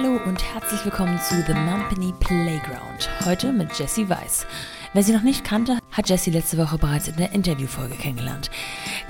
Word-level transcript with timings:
Hallo 0.00 0.20
und 0.26 0.44
herzlich 0.54 0.84
willkommen 0.84 1.18
zu 1.18 1.42
The 1.44 1.54
Mumpany 1.54 2.14
Playground. 2.20 3.10
Heute 3.24 3.52
mit 3.52 3.76
Jessie 3.76 4.08
Weiss. 4.08 4.46
Wer 4.92 5.02
sie 5.02 5.12
noch 5.12 5.22
nicht 5.22 5.42
kannte, 5.42 5.80
hat 5.90 6.08
Jessie 6.08 6.30
letzte 6.30 6.56
Woche 6.56 6.78
bereits 6.78 7.08
in 7.08 7.16
der 7.16 7.32
Interviewfolge 7.32 7.96
kennengelernt. 7.96 8.48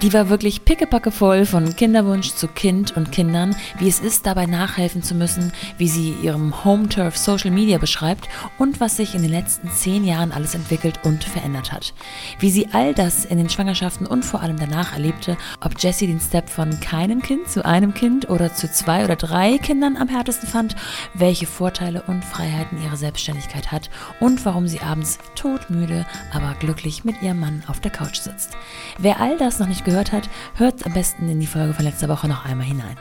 Die 0.01 0.13
war 0.13 0.29
wirklich 0.29 0.65
pickepacke 0.65 1.11
voll 1.11 1.45
von 1.45 1.75
Kinderwunsch 1.75 2.33
zu 2.33 2.47
Kind 2.47 2.97
und 2.97 3.11
Kindern, 3.11 3.57
wie 3.81 3.89
es 3.89 3.99
ist, 3.99 4.27
dabei 4.27 4.47
nachhelfen 4.47 5.03
zu 5.03 5.17
müssen, 5.17 5.53
wie 5.77 5.89
sie 5.89 6.15
ihrem 6.23 6.65
Home 6.65 6.89
Turf 6.89 7.17
Social 7.17 7.51
Media 7.51 7.79
beschreibt 7.79 8.29
und 8.59 8.79
was 8.79 8.97
sich 8.97 9.17
in 9.17 9.23
den 9.23 9.33
letzten 9.33 9.69
zehn 9.73 10.05
Jahren 10.05 10.31
alles 10.31 10.55
entwickelt 10.55 11.01
und 11.03 11.25
verändert 11.25 11.73
hat. 11.73 11.95
Wie 12.39 12.51
sie 12.51 12.69
all 12.73 12.95
das 12.95 13.25
in 13.25 13.39
den 13.39 13.51
Schwangerschaften 13.51 14.07
und 14.07 14.25
vor 14.25 14.41
allem 14.41 14.57
danach 14.57 14.93
erlebte, 14.93 15.37
ob 15.61 15.77
Jessie 15.83 16.07
den 16.07 16.21
Step 16.21 16.49
von 16.49 16.79
keinem 16.79 17.21
Kind 17.21 17.49
zu 17.49 17.65
einem 17.65 17.93
Kind 17.93 18.31
oder 18.31 18.55
zu 18.55 18.71
zwei 18.71 19.03
oder 19.03 19.17
drei 19.17 19.59
Kindern 19.59 19.97
am 19.97 20.07
härtesten 20.07 20.49
fand, 20.49 20.77
welche 21.15 21.47
Vorteile 21.47 22.03
und 22.07 22.25
Freiheiten 22.25 22.81
ihre 22.85 22.97
Selbstständigkeit 22.97 23.73
hat 23.73 23.91
und 24.21 24.45
warum 24.45 24.69
sie 24.69 24.81
abends 24.81 25.19
todmüde, 25.35 26.07
aber 26.33 26.55
glücklich 26.61 27.03
mit 27.03 27.21
ihrem 27.21 27.41
Mann 27.41 27.65
auf 27.67 27.81
der 27.81 27.91
Couch 27.91 28.19
sitzt. 28.19 28.57
Wer 28.99 29.21
all 29.21 29.37
das 29.39 29.59
noch 29.59 29.67
nicht 29.67 29.88
gehört 29.89 30.13
hat, 30.13 30.29
hört 30.57 30.85
am 30.85 30.93
besten 30.93 31.31
in 31.31 31.41
die 31.41 31.47
Folge 31.47 31.73
von 31.73 31.85
letzter 31.85 32.11
Woche 32.11 32.29
noch 32.29 32.45
einmal 32.45 32.67
hinein. 32.67 32.97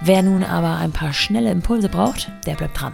Wer 0.00 0.22
nun 0.22 0.44
aber 0.44 0.76
ein 0.76 0.92
paar 0.92 1.12
schnelle 1.12 1.50
Impulse 1.50 1.88
braucht, 1.88 2.30
der 2.46 2.54
bleibt 2.54 2.80
dran. 2.80 2.92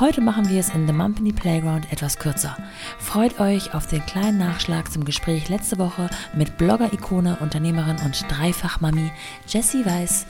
Heute 0.00 0.20
machen 0.20 0.48
wir 0.48 0.58
es 0.58 0.70
in 0.70 0.88
The 0.88 0.92
Mumpany 0.92 1.32
Playground 1.32 1.92
etwas 1.92 2.18
kürzer. 2.18 2.56
Freut 2.98 3.38
euch 3.38 3.74
auf 3.74 3.86
den 3.86 4.04
kleinen 4.06 4.38
Nachschlag 4.38 4.90
zum 4.90 5.04
Gespräch 5.04 5.48
letzte 5.48 5.78
Woche 5.78 6.10
mit 6.34 6.58
Blogger-Ikone, 6.58 7.36
Unternehmerin 7.40 7.98
und 8.04 8.24
Dreifach-Mami 8.28 9.12
Jessie 9.46 9.86
Weiß. 9.86 10.26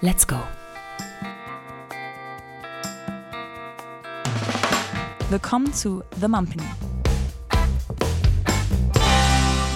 Let's 0.00 0.24
go! 0.24 0.36
Willkommen 5.30 5.72
zu 5.74 6.04
The 6.20 6.28
Mumpany. 6.28 6.62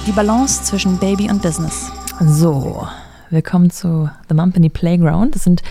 Die 0.07 0.13
Balance 0.13 0.63
zwischen 0.63 0.99
Baby 0.99 1.29
und 1.29 1.43
Business. 1.43 1.91
So, 2.21 2.85
willkommen 3.31 3.71
zu 3.71 4.11
The 4.29 4.35
Mumpany 4.35 4.69
Playground. 4.69 5.37
Das 5.37 5.45
sind 5.45 5.63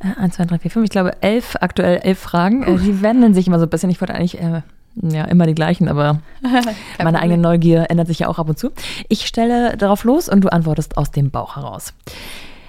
äh, 0.00 0.20
1, 0.20 0.34
2, 0.34 0.46
3, 0.46 0.58
4, 0.58 0.70
5, 0.72 0.84
ich 0.84 0.90
glaube 0.90 1.22
elf, 1.22 1.56
aktuell 1.60 1.98
elf 1.98 2.18
Fragen. 2.18 2.64
Äh, 2.64 2.78
die 2.78 3.00
wenden 3.00 3.32
sich 3.32 3.46
immer 3.46 3.60
so 3.60 3.66
ein 3.66 3.70
bisschen. 3.70 3.90
Ich 3.90 4.00
wollte 4.00 4.12
eigentlich 4.12 4.40
äh, 4.40 4.62
ja, 4.96 5.24
immer 5.26 5.46
die 5.46 5.54
gleichen, 5.54 5.88
aber 5.88 6.20
meine 6.98 7.20
eigene 7.20 7.38
Neugier 7.38 7.90
ändert 7.90 8.08
sich 8.08 8.18
ja 8.18 8.28
auch 8.28 8.40
ab 8.40 8.48
und 8.48 8.58
zu. 8.58 8.72
Ich 9.08 9.26
stelle 9.26 9.76
darauf 9.76 10.02
los 10.02 10.28
und 10.28 10.40
du 10.40 10.52
antwortest 10.52 10.96
aus 10.96 11.12
dem 11.12 11.30
Bauch 11.30 11.54
heraus. 11.54 11.94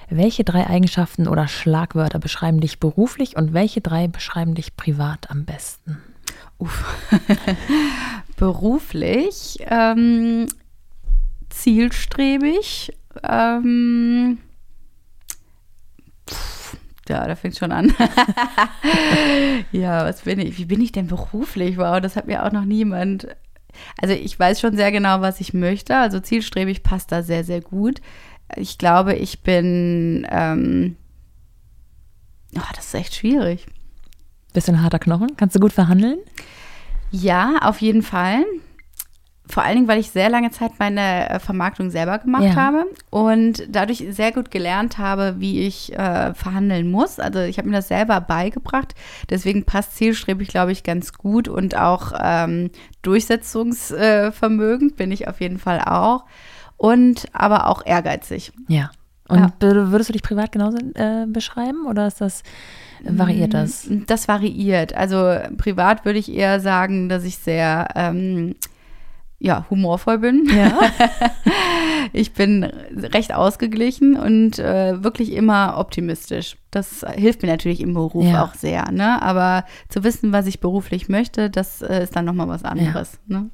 Welche 0.08 0.44
drei 0.44 0.68
Eigenschaften 0.68 1.26
oder 1.26 1.48
Schlagwörter 1.48 2.20
beschreiben 2.20 2.60
dich 2.60 2.78
beruflich 2.78 3.36
und 3.36 3.52
welche 3.52 3.80
drei 3.80 4.06
beschreiben 4.06 4.54
dich 4.54 4.76
privat 4.76 5.30
am 5.30 5.44
besten? 5.44 5.98
Uff. 6.58 6.84
beruflich 8.36 9.58
ähm, 9.68 10.46
zielstrebig. 11.50 12.92
Ähm, 13.22 14.38
pff, 16.28 16.76
ja, 17.08 17.26
da 17.26 17.36
fängt 17.36 17.56
schon 17.56 17.72
an. 17.72 17.92
ja, 19.72 20.04
was 20.04 20.22
bin 20.22 20.40
ich? 20.40 20.58
Wie 20.58 20.64
bin 20.64 20.80
ich 20.80 20.92
denn 20.92 21.06
beruflich? 21.06 21.76
Wow, 21.78 22.00
das 22.00 22.16
hat 22.16 22.26
mir 22.26 22.44
auch 22.44 22.52
noch 22.52 22.64
niemand. 22.64 23.28
Also 24.00 24.14
ich 24.14 24.38
weiß 24.38 24.60
schon 24.60 24.76
sehr 24.76 24.90
genau, 24.90 25.20
was 25.20 25.40
ich 25.40 25.54
möchte. 25.54 25.96
Also 25.96 26.20
zielstrebig 26.20 26.82
passt 26.82 27.12
da 27.12 27.22
sehr, 27.22 27.44
sehr 27.44 27.60
gut. 27.60 28.00
Ich 28.56 28.78
glaube, 28.78 29.14
ich 29.14 29.42
bin. 29.42 30.26
Ähm, 30.30 30.96
oh, 32.56 32.72
das 32.74 32.86
ist 32.86 32.94
echt 32.94 33.14
schwierig. 33.14 33.66
Bist 34.52 34.68
du 34.68 34.72
ein 34.72 34.82
harter 34.82 34.98
Knochen? 34.98 35.36
Kannst 35.36 35.54
du 35.54 35.60
gut 35.60 35.72
verhandeln? 35.72 36.18
Ja, 37.10 37.58
auf 37.62 37.80
jeden 37.80 38.02
Fall 38.02 38.44
vor 39.48 39.62
allen 39.62 39.76
Dingen, 39.76 39.88
weil 39.88 40.00
ich 40.00 40.10
sehr 40.10 40.28
lange 40.28 40.50
Zeit 40.50 40.72
meine 40.78 41.30
äh, 41.30 41.38
Vermarktung 41.38 41.90
selber 41.90 42.18
gemacht 42.18 42.44
ja. 42.44 42.56
habe 42.56 42.86
und 43.10 43.62
dadurch 43.68 44.04
sehr 44.10 44.32
gut 44.32 44.50
gelernt 44.50 44.98
habe, 44.98 45.36
wie 45.38 45.60
ich 45.66 45.92
äh, 45.92 46.34
verhandeln 46.34 46.90
muss. 46.90 47.20
Also 47.20 47.40
ich 47.40 47.58
habe 47.58 47.68
mir 47.68 47.76
das 47.76 47.88
selber 47.88 48.20
beigebracht. 48.20 48.94
Deswegen 49.30 49.64
passt 49.64 49.96
zielstrebig, 49.96 50.48
glaube 50.48 50.72
ich, 50.72 50.82
ganz 50.82 51.12
gut 51.12 51.48
und 51.48 51.76
auch 51.76 52.12
ähm, 52.20 52.70
durchsetzungsvermögend 53.02 54.92
äh, 54.92 54.96
bin 54.96 55.12
ich 55.12 55.28
auf 55.28 55.40
jeden 55.40 55.58
Fall 55.58 55.80
auch. 55.80 56.24
Und 56.76 57.26
aber 57.32 57.68
auch 57.68 57.86
ehrgeizig. 57.86 58.52
Ja. 58.68 58.90
Und 59.28 59.38
ja. 59.38 59.52
würdest 59.60 60.10
du 60.10 60.12
dich 60.12 60.22
privat 60.22 60.52
genauso 60.52 60.78
äh, 60.94 61.26
beschreiben 61.26 61.86
oder 61.86 62.06
ist 62.06 62.20
das 62.20 62.42
variiert 63.02 63.54
das? 63.54 63.88
Das 64.06 64.28
variiert. 64.28 64.94
Also 64.94 65.36
privat 65.56 66.04
würde 66.04 66.18
ich 66.18 66.32
eher 66.32 66.60
sagen, 66.60 67.08
dass 67.08 67.24
ich 67.24 67.38
sehr 67.38 67.88
ähm, 67.94 68.54
ja, 69.38 69.66
humorvoll 69.70 70.18
bin. 70.18 70.48
Ja. 70.54 70.78
ich 72.12 72.32
bin 72.32 72.64
recht 72.64 73.34
ausgeglichen 73.34 74.16
und 74.16 74.58
äh, 74.58 75.02
wirklich 75.02 75.32
immer 75.32 75.78
optimistisch. 75.78 76.56
Das 76.70 77.04
hilft 77.14 77.42
mir 77.42 77.48
natürlich 77.48 77.80
im 77.80 77.94
Beruf 77.94 78.24
ja. 78.24 78.44
auch 78.44 78.54
sehr. 78.54 78.90
Ne? 78.90 79.20
Aber 79.22 79.64
zu 79.88 80.04
wissen, 80.04 80.32
was 80.32 80.46
ich 80.46 80.60
beruflich 80.60 81.08
möchte, 81.08 81.50
das 81.50 81.82
äh, 81.82 82.02
ist 82.02 82.16
dann 82.16 82.24
nochmal 82.24 82.48
was 82.48 82.64
anderes. 82.64 83.18
Ja. 83.26 83.40
Ne? 83.40 83.50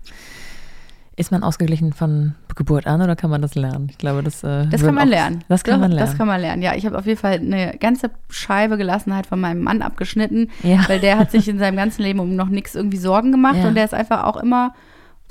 Ist 1.15 1.31
man 1.31 1.43
ausgeglichen 1.43 1.93
von 1.93 2.37
Geburt 2.57 2.87
an 2.87 3.03
oder 3.03 3.17
kann 3.17 3.29
man 3.29 3.43
das 3.43 3.55
lernen? 3.55 3.89
Ich 3.91 3.99
glaube, 3.99 4.23
das, 4.23 4.43
äh, 4.45 4.67
das 4.69 4.83
kann 4.83 4.95
man 4.95 5.09
lernen. 5.09 5.45
Das 5.49 5.63
kann 5.63 5.79
man 5.79 5.91
lernen. 5.91 6.07
Das 6.07 6.17
kann 6.17 6.27
man 6.27 6.41
lernen. 6.41 6.63
Ja, 6.63 6.75
ich 6.75 6.87
habe 6.87 6.97
auf 6.97 7.07
jeden 7.07 7.19
Fall 7.19 7.35
eine 7.35 7.77
ganze 7.79 8.11
Scheibe 8.31 8.79
Gelassenheit 8.79 9.27
von 9.27 9.39
meinem 9.39 9.63
Mann 9.63 9.83
abgeschnitten, 9.83 10.51
ja. 10.63 10.89
weil 10.89 11.01
der 11.01 11.19
hat 11.19 11.31
sich 11.31 11.49
in 11.49 11.59
seinem 11.59 11.77
ganzen 11.77 12.03
Leben 12.03 12.19
um 12.19 12.35
noch 12.35 12.49
nichts 12.49 12.75
irgendwie 12.75 12.97
Sorgen 12.97 13.31
gemacht 13.31 13.59
und 13.65 13.75
der 13.75 13.85
ist 13.85 13.95
einfach 13.95 14.25
auch 14.25 14.37
immer 14.37 14.73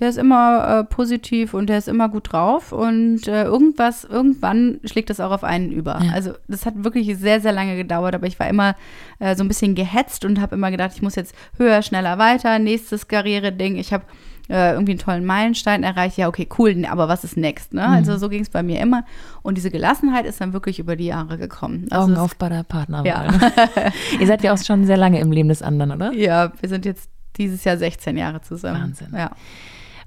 der 0.01 0.09
ist 0.09 0.17
immer 0.17 0.79
äh, 0.79 0.83
positiv 0.83 1.53
und 1.53 1.67
der 1.67 1.77
ist 1.77 1.87
immer 1.87 2.09
gut 2.09 2.33
drauf 2.33 2.71
und 2.71 3.27
äh, 3.27 3.43
irgendwas, 3.43 4.03
irgendwann 4.03 4.79
schlägt 4.83 5.11
das 5.11 5.19
auch 5.19 5.29
auf 5.31 5.43
einen 5.43 5.71
über. 5.71 6.01
Ja. 6.03 6.11
Also 6.11 6.33
das 6.47 6.65
hat 6.65 6.83
wirklich 6.83 7.15
sehr, 7.17 7.39
sehr 7.39 7.51
lange 7.51 7.77
gedauert, 7.77 8.15
aber 8.15 8.25
ich 8.25 8.39
war 8.39 8.49
immer 8.49 8.75
äh, 9.19 9.35
so 9.35 9.43
ein 9.43 9.47
bisschen 9.47 9.75
gehetzt 9.75 10.25
und 10.25 10.41
habe 10.41 10.55
immer 10.55 10.71
gedacht, 10.71 10.93
ich 10.95 11.03
muss 11.03 11.13
jetzt 11.13 11.35
höher, 11.57 11.83
schneller, 11.83 12.17
weiter, 12.17 12.57
nächstes 12.57 13.07
Karriere-Ding. 13.07 13.75
Ich 13.75 13.93
habe 13.93 14.03
äh, 14.49 14.73
irgendwie 14.73 14.93
einen 14.93 14.99
tollen 14.99 15.23
Meilenstein 15.23 15.83
erreicht. 15.83 16.17
Ja, 16.17 16.27
okay, 16.27 16.49
cool, 16.57 16.83
aber 16.89 17.07
was 17.07 17.23
ist 17.23 17.37
next? 17.37 17.71
Ne? 17.71 17.81
Mhm. 17.81 17.93
Also 17.93 18.17
so 18.17 18.27
ging 18.27 18.41
es 18.41 18.49
bei 18.49 18.63
mir 18.63 18.81
immer. 18.81 19.05
Und 19.43 19.55
diese 19.55 19.69
Gelassenheit 19.69 20.25
ist 20.25 20.41
dann 20.41 20.51
wirklich 20.51 20.79
über 20.79 20.95
die 20.95 21.05
Jahre 21.05 21.37
gekommen. 21.37 21.85
Also 21.91 22.05
Augen 22.05 22.17
auf 22.17 22.35
bei 22.37 22.49
der 22.49 22.63
Partnerwahl. 22.63 23.05
Ja. 23.05 23.29
Ihr 24.19 24.25
seid 24.25 24.43
ja 24.43 24.51
auch 24.51 24.57
schon 24.57 24.85
sehr 24.85 24.97
lange 24.97 25.19
im 25.19 25.31
Leben 25.31 25.49
des 25.49 25.61
anderen, 25.61 25.91
oder? 25.91 26.11
Ja, 26.13 26.51
wir 26.59 26.69
sind 26.69 26.85
jetzt 26.85 27.07
dieses 27.37 27.63
Jahr 27.63 27.77
16 27.77 28.17
Jahre 28.17 28.41
zusammen. 28.41 28.81
Wahnsinn. 28.81 29.09
Ja. 29.15 29.29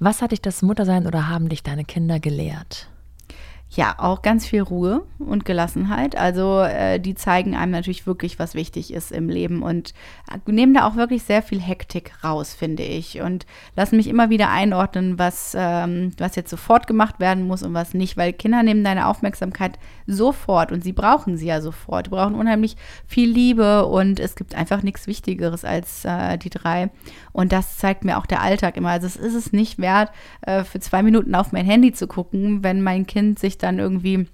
Was 0.00 0.22
hat 0.22 0.32
dich 0.32 0.42
das 0.42 0.62
Muttersein 0.62 1.06
oder 1.06 1.28
haben 1.28 1.48
dich 1.48 1.62
deine 1.62 1.84
Kinder 1.84 2.18
gelehrt? 2.20 2.88
Ja, 3.76 3.96
auch 3.98 4.22
ganz 4.22 4.46
viel 4.46 4.62
Ruhe 4.62 5.02
und 5.18 5.44
Gelassenheit. 5.44 6.16
Also 6.16 6.60
äh, 6.60 7.00
die 7.00 7.16
zeigen 7.16 7.56
einem 7.56 7.72
natürlich 7.72 8.06
wirklich, 8.06 8.38
was 8.38 8.54
wichtig 8.54 8.92
ist 8.92 9.10
im 9.10 9.28
Leben 9.28 9.62
und 9.62 9.94
nehmen 10.46 10.74
da 10.74 10.86
auch 10.86 10.94
wirklich 10.94 11.24
sehr 11.24 11.42
viel 11.42 11.60
Hektik 11.60 12.12
raus, 12.22 12.54
finde 12.54 12.84
ich. 12.84 13.20
Und 13.20 13.46
lassen 13.74 13.96
mich 13.96 14.06
immer 14.06 14.30
wieder 14.30 14.50
einordnen, 14.50 15.18
was, 15.18 15.56
ähm, 15.58 16.12
was 16.18 16.36
jetzt 16.36 16.50
sofort 16.50 16.86
gemacht 16.86 17.18
werden 17.18 17.48
muss 17.48 17.64
und 17.64 17.74
was 17.74 17.94
nicht, 17.94 18.16
weil 18.16 18.32
Kinder 18.32 18.62
nehmen 18.62 18.84
deine 18.84 19.08
Aufmerksamkeit 19.08 19.76
sofort 20.06 20.70
und 20.70 20.84
sie 20.84 20.92
brauchen 20.92 21.36
sie 21.36 21.46
ja 21.46 21.60
sofort. 21.60 22.06
Die 22.06 22.10
brauchen 22.10 22.36
unheimlich 22.36 22.76
viel 23.08 23.28
Liebe 23.28 23.86
und 23.86 24.20
es 24.20 24.36
gibt 24.36 24.54
einfach 24.54 24.84
nichts 24.84 25.08
Wichtigeres 25.08 25.64
als 25.64 26.04
äh, 26.04 26.38
die 26.38 26.50
drei. 26.50 26.90
Und 27.32 27.50
das 27.50 27.78
zeigt 27.78 28.04
mir 28.04 28.18
auch 28.18 28.26
der 28.26 28.40
Alltag 28.40 28.76
immer. 28.76 28.90
Also 28.90 29.08
es 29.08 29.16
ist 29.16 29.34
es 29.34 29.52
nicht 29.52 29.80
wert, 29.80 30.12
äh, 30.42 30.62
für 30.62 30.78
zwei 30.78 31.02
Minuten 31.02 31.34
auf 31.34 31.50
mein 31.50 31.66
Handy 31.66 31.92
zu 31.92 32.06
gucken, 32.06 32.62
wenn 32.62 32.80
mein 32.80 33.06
Kind 33.08 33.40
sich 33.40 33.58
dann 33.64 33.78
irgendwie 33.78 34.26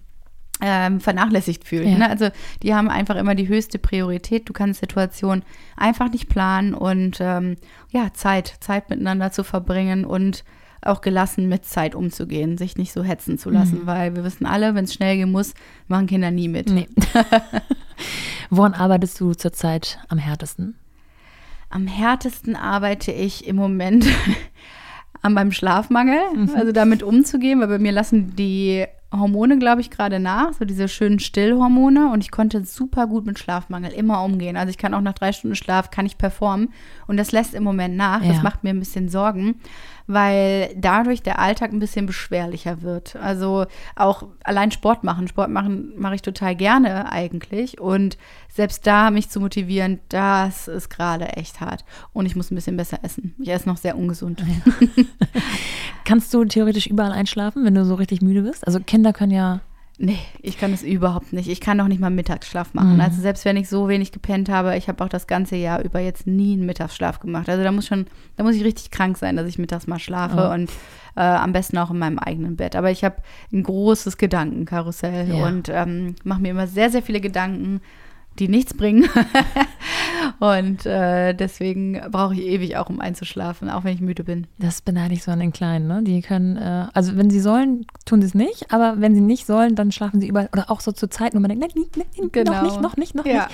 ähm, 0.61 1.01
vernachlässigt 1.01 1.65
fühlt. 1.65 1.87
Ja. 1.87 1.99
Ne? 1.99 2.11
Also 2.11 2.29
die 2.63 2.75
haben 2.75 2.89
einfach 2.89 3.17
immer 3.17 3.35
die 3.35 3.49
höchste 3.49 3.79
Priorität. 3.79 4.49
Du 4.49 4.53
kannst 4.53 4.81
Situationen 4.81 5.45
einfach 5.77 6.11
nicht 6.11 6.29
planen 6.29 6.75
und 6.75 7.19
ähm, 7.21 7.57
ja, 7.91 8.13
Zeit, 8.13 8.55
Zeit 8.61 8.91
miteinander 8.91 9.33
zu 9.33 9.45
verbringen 9.45 10.05
und 10.05 10.45
auch 10.83 11.03
gelassen 11.03 11.49
mit 11.49 11.67
Zeit 11.67 11.95
umzugehen, 11.95 12.57
sich 12.57 12.77
nicht 12.77 12.93
so 12.93 13.03
hetzen 13.03 13.39
zu 13.39 13.51
lassen, 13.51 13.83
mhm. 13.83 13.87
weil 13.87 14.17
wir 14.17 14.25
wissen 14.25 14.47
alle, 14.47 14.75
wenn 14.75 14.85
es 14.85 14.95
schnell 14.95 15.17
gehen 15.17 15.31
muss, 15.31 15.53
machen 15.89 16.07
Kinder 16.07 16.31
nie 16.31 16.49
mit. 16.49 16.71
Nee. 16.71 16.89
Woran 18.51 18.73
arbeitest 18.73 19.21
du 19.21 19.35
zurzeit 19.35 19.99
am 20.09 20.17
härtesten? 20.19 20.77
Am 21.69 21.87
härtesten 21.87 22.57
arbeite 22.57 23.13
ich 23.13 23.47
im 23.47 23.57
Moment 23.57 24.07
an 25.23 25.35
meinem 25.35 25.53
Schlafmangel, 25.53 26.19
mhm. 26.35 26.51
also 26.57 26.73
damit 26.73 27.03
umzugehen, 27.03 27.61
weil 27.61 27.69
bei 27.69 27.79
mir 27.79 27.93
lassen 27.93 28.35
die 28.35 28.87
Hormone, 29.13 29.59
glaube 29.59 29.81
ich, 29.81 29.91
gerade 29.91 30.21
nach, 30.21 30.53
so 30.53 30.65
diese 30.65 30.89
schönen 30.89 31.19
Stillhormone. 31.19 32.13
Und 32.13 32.23
ich 32.23 32.31
konnte 32.31 32.65
super 32.65 33.07
gut 33.07 33.27
mit 33.27 33.39
Schlafmangel 33.39 33.93
immer 33.93 34.23
umgehen. 34.23 34.57
Also 34.57 34.71
ich 34.71 34.79
kann 34.79 34.95
auch 34.95 35.01
nach 35.01 35.15
drei 35.15 35.33
Stunden 35.33 35.57
Schlaf, 35.57 35.91
kann 35.91 36.07
ich 36.07 36.17
performen. 36.17 36.73
Und 37.07 37.17
das 37.17 37.33
lässt 37.33 37.55
im 37.55 37.65
Moment 37.65 37.97
nach. 37.97 38.23
Ja. 38.23 38.33
Das 38.33 38.43
macht 38.43 38.63
mir 38.63 38.71
ein 38.71 38.79
bisschen 38.79 39.09
Sorgen, 39.09 39.57
weil 40.13 40.75
dadurch 40.77 41.23
der 41.23 41.39
Alltag 41.39 41.73
ein 41.73 41.79
bisschen 41.79 42.07
beschwerlicher 42.07 42.83
wird. 42.83 43.15
Also 43.17 43.67
auch 43.95 44.25
allein 44.43 44.73
Sport 44.73 45.05
machen. 45.05 45.29
Sport 45.29 45.51
machen 45.51 45.93
mache 45.97 46.17
ich 46.17 46.23
total 46.23 46.57
gerne 46.57 47.11
eigentlich. 47.13 47.81
Und 47.81 48.19
selbst 48.49 48.87
da 48.87 49.11
mich 49.11 49.31
zu 49.31 49.39
motivieren, 49.39 50.01
das 50.09 50.67
ist 50.67 50.89
gerade 50.91 51.27
echt 51.37 51.61
hart. 51.61 51.85
Und 52.13 52.27
ich 52.27 52.35
muss 52.35 52.51
ein 52.51 52.57
bisschen 52.57 52.77
besser 52.77 52.99
essen. 53.03 53.35
Ich 53.39 53.51
esse 53.51 53.69
noch 53.69 53.77
sehr 53.77 53.97
ungesund. 53.97 54.43
Kannst 56.05 56.35
du 56.35 56.45
theoretisch 56.45 56.89
überall 56.89 57.13
einschlafen, 57.13 57.65
wenn 57.65 57.75
du 57.75 57.85
so 57.85 57.95
richtig 57.95 58.21
müde 58.21 58.43
bist? 58.43 58.67
Also 58.67 58.81
Kinder 58.81 59.13
können 59.13 59.33
ja 59.33 59.61
Nee, 60.03 60.19
ich 60.41 60.57
kann 60.57 60.73
es 60.73 60.83
überhaupt 60.83 61.35
nicht. 61.35 61.47
Ich 61.47 61.61
kann 61.61 61.77
doch 61.77 61.87
nicht 61.87 62.01
mal 62.01 62.09
Mittagsschlaf 62.09 62.73
machen. 62.73 62.95
Mhm. 62.95 63.01
Also 63.03 63.21
selbst 63.21 63.45
wenn 63.45 63.59
ich 63.59 63.69
so 63.69 63.87
wenig 63.87 64.13
gepennt 64.13 64.49
habe, 64.49 64.75
ich 64.79 64.89
habe 64.89 65.05
auch 65.05 65.11
das 65.11 65.27
ganze 65.27 65.57
Jahr 65.57 65.83
über 65.83 66.01
jetzt 66.01 66.27
nie 66.27 66.55
einen 66.55 66.65
Mittagsschlaf 66.65 67.21
gemacht. 67.21 67.51
Also 67.51 67.63
da 67.63 67.71
muss 67.71 67.87
schon, 67.87 68.07
da 68.39 68.43
muss 68.43 68.55
ich 68.55 68.65
richtig 68.65 68.91
krank 68.91 69.19
sein, 69.19 69.37
dass 69.37 69.47
ich 69.47 69.59
mittags 69.59 69.87
mal 69.87 69.99
schlafe 69.99 70.49
oh. 70.49 70.55
und 70.55 70.71
äh, 71.17 71.21
am 71.21 71.53
besten 71.53 71.77
auch 71.77 71.91
in 71.91 71.99
meinem 71.99 72.19
eigenen 72.19 72.57
Bett. 72.57 72.77
Aber 72.77 72.91
ich 72.91 73.05
habe 73.05 73.17
ein 73.53 73.63
großes 73.63 74.17
Gedankenkarussell 74.17 75.29
ja. 75.29 75.47
und 75.47 75.69
ähm, 75.69 76.15
mache 76.25 76.41
mir 76.41 76.53
immer 76.53 76.67
sehr, 76.67 76.89
sehr 76.89 77.03
viele 77.03 77.21
Gedanken 77.21 77.83
die 78.39 78.49
nichts 78.49 78.75
bringen. 78.75 79.09
und 80.39 80.87
äh, 80.87 81.35
deswegen 81.35 82.01
brauche 82.11 82.35
ich 82.35 82.41
ewig 82.41 82.77
auch, 82.77 82.89
um 82.89 83.01
einzuschlafen, 83.01 83.69
auch 83.69 83.85
wenn 83.85 83.95
ich 83.95 84.01
müde 84.01 84.25
bin. 84.25 84.47
Das 84.59 84.83
beneide 84.83 85.15
ich 85.15 85.23
so 85.23 85.31
an 85.31 85.41
den 85.41 85.53
Kleinen, 85.53 85.87
ne? 85.87 86.03
Die 86.03 86.23
können, 86.23 86.57
äh, 86.57 86.87
also 86.95 87.17
wenn 87.17 87.31
sie 87.31 87.41
sollen, 87.41 87.87
tun 88.07 88.21
sie 88.21 88.29
es 88.29 88.35
nicht, 88.35 88.73
aber 88.73 89.01
wenn 89.01 89.15
sie 89.15 89.21
nicht 89.21 89.47
sollen, 89.47 89.75
dann 89.75 89.93
schlafen 89.93 90.21
sie 90.21 90.29
überall. 90.29 90.49
Oder 90.53 90.71
auch 90.71 90.81
so 90.81 90.93
zu 90.93 91.09
Zeiten, 91.09 91.37
wo 91.37 91.41
man 91.41 91.51
denkt, 91.51 91.77
nein, 91.77 91.87
nein, 91.97 92.07
nein 92.17 92.29
genau. 92.33 92.53
noch 92.53 92.63
nicht, 92.63 92.81
noch 92.81 92.97
nicht, 92.97 93.15
noch 93.15 93.27
ja. 93.27 93.47
nicht. 93.47 93.49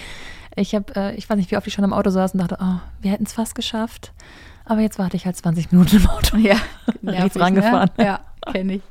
Ich 0.57 0.75
habe, 0.75 0.95
äh, 0.97 1.15
ich 1.17 1.29
weiß 1.29 1.37
nicht, 1.37 1.51
wie 1.51 1.57
oft 1.57 1.67
ich 1.67 1.75
schon 1.75 1.85
im 1.85 1.93
Auto 1.93 2.11
saß 2.11 2.33
und 2.33 2.41
dachte, 2.41 2.59
oh, 2.61 2.81
wir 3.01 3.11
hätten 3.11 3.25
es 3.25 3.33
fast 3.33 3.55
geschafft. 3.55 4.13
Aber 4.65 4.81
jetzt 4.81 4.99
warte 4.99 5.17
ich 5.17 5.27
halt 5.27 5.37
20 5.37 5.71
Minuten 5.71 5.97
im 5.97 6.07
Auto. 6.09 6.37
Ja, 6.37 6.57
rechts 7.05 7.39
rangefahren. 7.39 7.91
Ne? 7.97 8.05
Ja, 8.05 8.21
kenne 8.51 8.75
ich. 8.75 8.83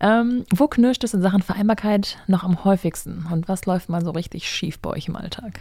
Ähm, 0.00 0.44
wo 0.54 0.66
knirscht 0.66 1.04
es 1.04 1.14
in 1.14 1.22
Sachen 1.22 1.42
Vereinbarkeit 1.42 2.18
noch 2.26 2.42
am 2.42 2.64
häufigsten? 2.64 3.26
Und 3.30 3.48
was 3.48 3.66
läuft 3.66 3.88
mal 3.88 4.02
so 4.02 4.10
richtig 4.10 4.48
schief 4.48 4.78
bei 4.78 4.90
euch 4.90 5.08
im 5.08 5.16
Alltag? 5.16 5.60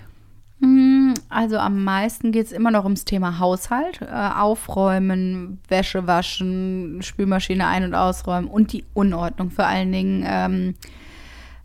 Hm, 0.61 1.13
also 1.29 1.57
am 1.57 1.83
meisten 1.83 2.31
geht 2.31 2.45
es 2.45 2.51
immer 2.51 2.71
noch 2.71 2.83
ums 2.83 3.05
Thema 3.05 3.39
Haushalt. 3.39 4.01
Äh, 4.01 4.05
aufräumen, 4.07 5.59
Wäsche 5.67 6.07
waschen, 6.07 7.01
Spülmaschine 7.01 7.67
ein- 7.67 7.83
und 7.83 7.95
ausräumen 7.95 8.49
und 8.49 8.73
die 8.73 8.85
Unordnung 8.93 9.51
vor 9.51 9.65
allen 9.65 9.91
Dingen 9.91 10.23
ähm, 10.25 10.75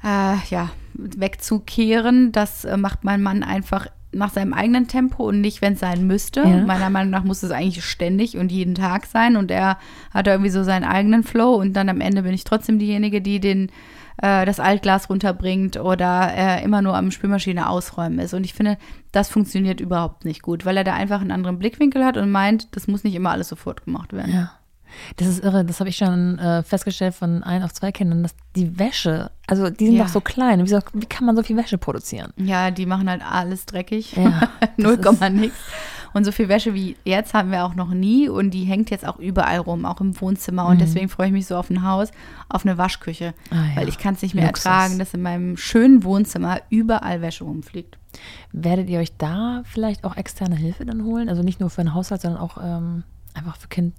äh, 0.03 0.37
ja, 0.51 0.71
wegzukehren. 0.95 2.33
Das 2.33 2.65
äh, 2.65 2.77
macht 2.77 3.05
mein 3.05 3.23
Mann 3.23 3.43
einfach 3.43 3.89
nach 4.15 4.31
seinem 4.31 4.53
eigenen 4.53 4.89
Tempo 4.89 5.29
und 5.29 5.41
nicht, 5.41 5.63
wenn 5.63 5.75
es 5.75 5.81
sein 5.81 6.07
müsste. 6.07 6.41
Ja. 6.41 6.65
Meiner 6.65 6.91
Meinung 6.91 7.11
nach 7.11 7.25
muss 7.25 7.43
es 7.43 7.51
eigentlich 7.51 7.85
ständig 7.85 8.37
und 8.37 8.51
jeden 8.53 8.75
Tag 8.75 9.07
sein 9.07 9.37
und 9.37 9.51
er 9.51 9.79
hat 10.13 10.27
irgendwie 10.27 10.51
so 10.51 10.63
seinen 10.63 10.85
eigenen 10.85 11.23
Flow 11.23 11.55
und 11.55 11.75
dann 11.75 11.89
am 11.89 12.01
Ende 12.01 12.23
bin 12.23 12.33
ich 12.33 12.45
trotzdem 12.45 12.79
diejenige, 12.79 13.21
die 13.21 13.41
den 13.41 13.71
äh, 14.19 14.47
das 14.47 14.61
Altglas 14.61 15.11
runterbringt 15.11 15.77
oder 15.77 16.33
äh, 16.35 16.63
immer 16.65 16.83
nur 16.83 16.97
am 16.97 17.11
Spülmaschine 17.11 17.69
ausräumen 17.69 18.19
ist. 18.19 18.35
Und 18.35 18.45
ich 18.45 18.55
finde, 18.55 18.79
das 19.13 19.29
funktioniert 19.29 19.81
überhaupt 19.81 20.25
nicht 20.25 20.43
gut, 20.43 20.65
weil 20.65 20.77
er 20.77 20.85
da 20.85 20.95
einfach 20.95 21.21
einen 21.21 21.33
anderen 21.33 21.59
Blickwinkel 21.59 22.05
hat 22.05 22.17
und 22.17 22.31
meint, 22.31 22.77
das 22.77 22.87
muss 22.87 23.05
nicht 23.05 23.15
immer 23.15 23.31
alles 23.31 23.49
sofort 23.49 23.85
gemacht 23.85 24.13
werden. 24.13 24.33
Ja. 24.33 24.53
Das 25.17 25.29
ist 25.29 25.45
irre, 25.45 25.65
das 25.65 25.81
habe 25.81 25.91
ich 25.91 25.97
schon 25.97 26.39
äh, 26.39 26.63
festgestellt 26.63 27.15
von 27.15 27.43
ein 27.43 27.63
auf 27.63 27.73
zwei 27.73 27.93
Kindern, 27.93 28.23
dass 28.23 28.35
die 28.57 28.79
Wäsche, 28.79 29.31
also 29.47 29.71
die 29.71 29.87
sind 29.87 29.97
ja. 29.97 30.05
doch 30.05 30.11
so 30.11 30.21
klein. 30.21 30.65
Wie, 30.65 30.71
wie, 30.71 31.07
kann 31.07 31.27
man 31.27 31.37
so 31.37 31.43
viel 31.43 31.57
Wäsche 31.57 31.79
produzieren? 31.79 32.33
Ja, 32.37 32.71
die 32.71 32.87
machen 32.87 33.09
halt 33.09 33.23
alles 33.25 33.67
dreckig. 33.67 34.17
Ja, 34.17 34.49
Null 34.77 34.99
Komma 34.99 35.31
nichts. 35.31 35.59
Und 36.15 36.25
so 36.25 36.31
viel 36.31 36.49
Wäsche 36.49 36.75
wie 36.75 36.97
jetzt 37.05 37.35
haben 37.35 37.51
wir 37.51 37.65
auch 37.65 37.75
noch 37.75 37.93
nie 37.93 38.29
und 38.29 38.53
die 38.53 38.63
hängt 38.63 38.89
jetzt 38.91 39.05
auch 39.05 39.19
überall 39.19 39.59
rum, 39.59 39.85
auch 39.85 40.01
im 40.01 40.19
Wohnzimmer. 40.21 40.67
Und 40.67 40.77
mhm. 40.77 40.79
deswegen 40.79 41.09
freue 41.09 41.27
ich 41.27 41.33
mich 41.33 41.47
so 41.47 41.57
auf 41.57 41.71
ein 41.71 41.83
Haus, 41.83 42.13
auf 42.49 42.65
eine 42.65 42.79
Waschküche. 42.79 43.35
Ah, 43.51 43.57
ja. 43.57 43.77
Weil 43.77 43.89
ich 43.89 43.99
kann 43.99 44.15
es 44.15 44.23
nicht 44.23 44.37
mehr 44.37 44.47
Luxus. 44.47 44.65
ertragen, 44.65 44.99
dass 45.01 45.13
in 45.13 45.23
meinem 45.23 45.57
schönen 45.57 46.05
Wohnzimmer 46.05 46.61
überall 46.71 47.21
Wäsche 47.21 47.43
rumfliegt. 47.43 47.99
Werdet 48.53 48.89
ihr 48.89 49.01
euch 49.01 49.17
da 49.17 49.63
vielleicht 49.65 50.05
auch 50.05 50.17
externe 50.17 50.55
Hilfe 50.55 50.87
dann 50.87 51.05
holen? 51.05 51.29
Also 51.29 51.43
nicht 51.43 51.59
nur 51.59 51.69
für 51.69 51.83
den 51.83 51.95
Haushalt, 51.95 52.21
sondern 52.21 52.41
auch 52.41 52.59
ähm, 52.63 53.03
einfach 53.35 53.57
für 53.57 53.67
Kind 53.67 53.95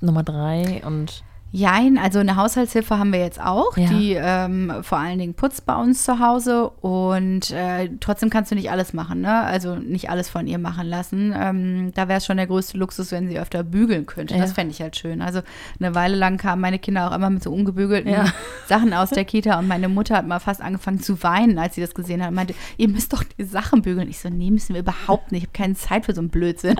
Nummer 0.00 0.22
drei 0.22 0.82
und 0.84 1.22
Jein, 1.52 1.98
also 1.98 2.20
eine 2.20 2.36
Haushaltshilfe 2.36 2.96
haben 2.96 3.12
wir 3.12 3.18
jetzt 3.18 3.40
auch, 3.40 3.76
ja. 3.76 3.88
die 3.88 4.12
ähm, 4.12 4.72
vor 4.82 4.98
allen 4.98 5.18
Dingen 5.18 5.34
putzt 5.34 5.66
bei 5.66 5.74
uns 5.74 6.04
zu 6.04 6.20
Hause 6.20 6.70
und 6.70 7.50
äh, 7.50 7.90
trotzdem 7.98 8.30
kannst 8.30 8.52
du 8.52 8.54
nicht 8.54 8.70
alles 8.70 8.92
machen, 8.92 9.20
ne? 9.20 9.40
Also 9.40 9.74
nicht 9.74 10.10
alles 10.10 10.28
von 10.28 10.46
ihr 10.46 10.58
machen 10.58 10.86
lassen. 10.86 11.34
Ähm, 11.36 11.92
da 11.94 12.06
wäre 12.06 12.18
es 12.18 12.26
schon 12.26 12.36
der 12.36 12.46
größte 12.46 12.78
Luxus, 12.78 13.10
wenn 13.10 13.28
sie 13.28 13.40
öfter 13.40 13.64
bügeln 13.64 14.06
könnte. 14.06 14.34
Ja. 14.34 14.42
Das 14.42 14.52
fände 14.52 14.72
ich 14.72 14.80
halt 14.80 14.96
schön. 14.96 15.22
Also 15.22 15.40
eine 15.80 15.92
Weile 15.96 16.14
lang 16.14 16.36
kamen 16.36 16.62
meine 16.62 16.78
Kinder 16.78 17.10
auch 17.10 17.14
immer 17.16 17.30
mit 17.30 17.42
so 17.42 17.52
ungebügelten 17.52 18.12
ja. 18.12 18.26
Sachen 18.68 18.94
aus 18.94 19.10
der 19.10 19.24
Kita 19.24 19.58
und 19.58 19.66
meine 19.66 19.88
Mutter 19.88 20.16
hat 20.16 20.28
mal 20.28 20.38
fast 20.38 20.60
angefangen 20.60 21.00
zu 21.00 21.20
weinen, 21.24 21.58
als 21.58 21.74
sie 21.74 21.80
das 21.80 21.96
gesehen 21.96 22.22
hat 22.22 22.28
und 22.28 22.36
meinte, 22.36 22.54
ihr 22.76 22.88
müsst 22.88 23.12
doch 23.12 23.24
die 23.24 23.42
Sachen 23.42 23.82
bügeln. 23.82 24.08
Ich 24.08 24.20
so, 24.20 24.28
nee, 24.28 24.52
müssen 24.52 24.74
wir 24.74 24.82
überhaupt 24.82 25.32
nicht. 25.32 25.42
Ich 25.42 25.48
habe 25.48 25.64
keine 25.64 25.74
Zeit 25.74 26.06
für 26.06 26.14
so 26.14 26.20
einen 26.20 26.30
Blödsinn. 26.30 26.76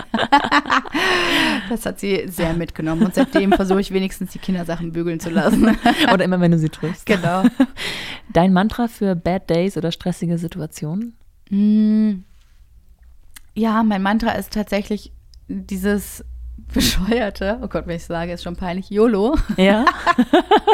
das 1.69 1.85
hat 1.85 1.99
sie 1.99 2.23
sehr 2.27 2.53
mitgenommen 2.53 3.03
und 3.03 3.15
seitdem 3.15 3.51
versuche 3.51 3.81
ich 3.81 3.91
wenigstens 3.91 4.31
die 4.31 4.39
Kinder 4.39 4.60
Sachen 4.65 4.91
bügeln 4.91 5.19
zu 5.19 5.29
lassen. 5.29 5.77
oder 6.13 6.23
immer, 6.23 6.39
wenn 6.39 6.51
du 6.51 6.59
sie 6.59 6.69
triffst. 6.69 7.05
Genau. 7.05 7.43
Dein 8.33 8.53
Mantra 8.53 8.87
für 8.87 9.15
Bad 9.15 9.49
Days 9.49 9.77
oder 9.77 9.91
stressige 9.91 10.37
Situationen? 10.37 11.15
Mm. 11.49 12.23
Ja, 13.53 13.83
mein 13.83 14.01
Mantra 14.01 14.31
ist 14.31 14.53
tatsächlich 14.53 15.11
dieses 15.47 16.23
bescheuerte, 16.73 17.59
oh 17.61 17.67
Gott, 17.67 17.85
wenn 17.87 17.97
ich 17.97 18.05
sage, 18.05 18.31
ist 18.31 18.43
schon 18.43 18.55
peinlich, 18.55 18.89
YOLO. 18.89 19.37
Ja. 19.57 19.85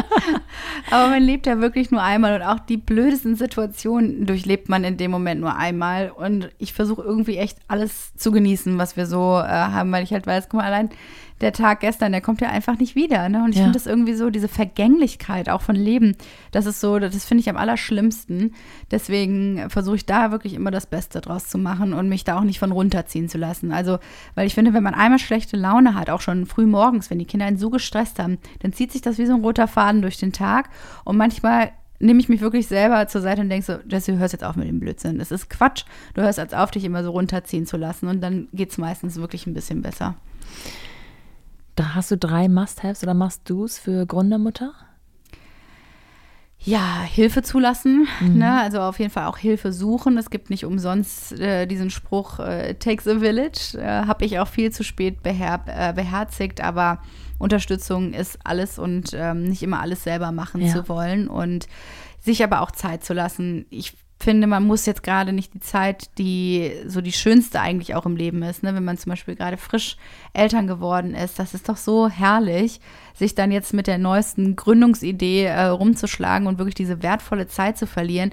Aber 0.92 1.10
man 1.10 1.24
lebt 1.24 1.48
ja 1.48 1.60
wirklich 1.60 1.92
nur 1.92 2.01
einmal 2.01 2.36
und 2.36 2.45
auch 2.45 2.60
die 2.60 2.78
blödesten 2.78 3.36
Situationen 3.36 4.25
durchlebt 4.25 4.69
man 4.69 4.84
in 4.84 4.98
dem 4.98 5.12
Moment 5.12 5.42
nur 5.42 5.56
einmal. 5.56 6.12
Und 6.12 6.50
ich 6.57 6.74
versuche 6.74 7.01
irgendwie 7.01 7.38
echt 7.38 7.57
alles 7.68 8.16
zu 8.16 8.31
genießen, 8.31 8.78
was 8.78 8.95
wir 8.95 9.06
so 9.06 9.39
äh, 9.39 9.48
haben, 9.48 9.92
weil 9.92 10.04
ich 10.04 10.13
halt 10.13 10.28
weiß, 10.28 10.50
guck 10.50 10.60
mal, 10.60 10.68
allein 10.68 10.89
der 11.42 11.54
Tag 11.54 11.81
gestern, 11.81 12.12
der 12.12 12.22
kommt 12.22 12.42
ja 12.42 12.50
einfach 12.50 12.80
nicht 12.80 12.95
wieder. 12.95 13.30
Ne? 13.30 13.44
Und 13.44 13.51
ich 13.51 13.57
ja. 13.57 13.63
finde 13.63 13.78
das 13.78 13.86
irgendwie 13.86 14.13
so, 14.13 14.30
diese 14.30 14.48
Vergänglichkeit 14.48 15.50
auch 15.50 15.62
von 15.62 15.75
Leben, 15.75 16.16
das 16.51 16.66
ist 16.66 16.81
so, 16.81 17.00
das 17.00 17.25
finde 17.25 17.42
ich 17.42 17.50
am 17.50 17.57
allerschlimmsten. 17.57 18.56
Deswegen 18.92 19.69
versuche 19.69 19.98
ich 19.98 20.06
da 20.06 20.31
wirklich 20.31 20.54
immer 20.54 20.72
das 20.72 20.88
Beste 20.88 21.22
draus 21.22 21.48
zu 21.48 21.57
machen 21.57 21.94
und 21.94 22.10
mich 22.10 22.24
da 22.24 22.39
auch 22.39 22.44
nicht 22.44 22.60
von 22.60 22.72
runterziehen 22.72 23.30
zu 23.30 23.38
lassen. 23.38 23.72
Also, 23.72 24.00
weil 24.36 24.48
ich 24.48 24.56
finde, 24.56 24.74
wenn 24.74 24.84
man 24.84 24.95
einmal 24.95 25.19
schlechte 25.19 25.57
Laune 25.57 25.95
hat, 25.95 26.10
auch 26.10 26.22
schon 26.22 26.45
früh 26.45 26.66
morgens, 26.66 27.10
wenn 27.10 27.19
die 27.19 27.25
Kinder 27.25 27.45
einen 27.45 27.57
so 27.57 27.69
gestresst 27.69 28.19
haben, 28.19 28.39
dann 28.60 28.74
zieht 28.74 28.92
sich 28.92 29.01
das 29.01 29.18
wie 29.18 29.25
so 29.25 29.34
ein 29.34 29.42
roter 29.42 29.68
Faden 29.68 30.01
durch 30.01 30.18
den 30.18 30.34
Tag. 30.34 30.69
Und 31.04 31.18
manchmal 31.18 31.72
nehme 32.00 32.19
ich 32.19 32.30
mich 32.30 32.42
wirklich 32.42 32.68
selber 32.68 33.07
zur 33.07 33.22
Seite 33.22 33.42
und 33.42 33.50
denke 33.50 33.66
so, 33.66 33.74
Jesse, 33.89 34.12
du 34.12 34.19
hörst 34.19 34.34
jetzt 34.34 34.44
auf 34.44 34.56
mit 34.56 34.68
dem 34.68 34.79
Blödsinn. 34.79 35.17
Das 35.17 35.32
ist 35.32 35.50
Quatsch. 35.50 35.84
Du 36.13 36.22
hörst 36.22 36.38
jetzt 36.38 36.56
auf, 36.56 36.72
dich 36.72 36.84
immer 36.84 37.03
so 37.03 37.12
runterziehen 37.12 37.65
zu 37.65 37.77
lassen. 37.77 38.08
Und 38.08 38.22
dann 38.22 38.48
geht 38.53 38.72
es 38.72 38.77
meistens 38.77 39.15
wirklich 39.17 39.48
ein 39.48 39.53
bisschen 39.53 39.82
besser. 39.82 40.15
Da 41.77 41.93
hast 41.93 42.10
du 42.10 42.17
drei 42.17 42.50
Must-Haves 42.50 43.03
oder 43.03 43.13
Must-Dos 43.13 43.77
für 43.77 44.07
Gründermutter? 44.07 44.74
Ja, 46.57 47.03
Hilfe 47.03 47.43
zulassen, 47.43 48.07
mhm. 48.19 48.39
ne? 48.39 48.60
also 48.60 48.81
auf 48.81 48.98
jeden 48.98 49.12
Fall 49.12 49.27
auch 49.27 49.38
Hilfe 49.38 49.72
suchen. 49.72 50.17
Es 50.17 50.31
gibt 50.31 50.50
nicht 50.50 50.65
umsonst 50.65 51.39
äh, 51.39 51.67
diesen 51.67 51.91
Spruch, 51.91 52.39
äh, 52.39 52.74
takes 52.74 53.07
a 53.07 53.19
village. 53.19 53.77
Äh, 53.77 54.07
Habe 54.07 54.25
ich 54.25 54.39
auch 54.39 54.48
viel 54.48 54.72
zu 54.72 54.84
spät 54.84 55.22
beher 55.22 55.62
äh, 55.67 55.93
beherzigt, 55.93 56.62
aber 56.62 57.00
Unterstützung 57.38 58.13
ist 58.13 58.39
alles 58.43 58.79
und 58.79 59.12
ähm, 59.13 59.43
nicht 59.43 59.62
immer 59.62 59.79
alles 59.79 60.03
selber 60.03 60.31
machen 60.31 60.62
ja. 60.62 60.74
zu 60.74 60.89
wollen 60.89 61.27
und 61.27 61.67
sich 62.19 62.43
aber 62.43 62.62
auch 62.62 62.72
Zeit 62.72 63.03
zu 63.03 63.13
lassen. 63.13 63.67
Ich 63.69 63.96
finde, 64.19 64.47
man 64.47 64.65
muss 64.65 64.86
jetzt 64.86 65.03
gerade 65.03 65.31
nicht 65.31 65.53
die 65.53 65.59
Zeit, 65.59 66.17
die 66.17 66.71
so 66.88 67.01
die 67.01 67.12
schönste 67.12 67.62
eigentlich 67.62 67.95
auch 67.95 68.05
im 68.05 68.15
Leben 68.15 68.41
ist, 68.43 68.63
ne? 68.63 68.74
wenn 68.74 68.83
man 68.83 68.97
zum 68.97 69.12
Beispiel 69.12 69.36
gerade 69.36 69.57
frisch 69.57 69.97
Eltern 70.33 70.67
geworden 70.67 71.13
ist. 71.13 71.39
Das 71.39 71.53
ist 71.53 71.69
doch 71.69 71.77
so 71.77 72.09
herrlich, 72.09 72.79
sich 73.13 73.36
dann 73.36 73.51
jetzt 73.51 73.74
mit 73.74 73.88
der 73.88 73.97
neuesten 73.97 74.55
Gründungsidee 74.55 75.43
äh, 75.43 75.65
rumzuschlagen 75.65 76.47
und 76.47 76.57
wirklich 76.57 76.75
diese 76.75 77.03
wertvolle 77.03 77.47
Zeit 77.47 77.77
zu 77.77 77.86
verlieren. 77.86 78.31